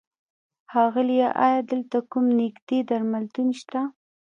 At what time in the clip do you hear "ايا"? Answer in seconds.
1.45-1.59